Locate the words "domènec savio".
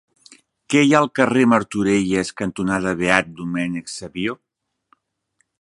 3.43-4.39